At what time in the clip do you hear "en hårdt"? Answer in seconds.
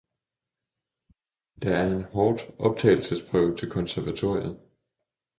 1.95-2.41